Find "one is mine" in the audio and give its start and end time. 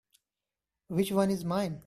1.11-1.79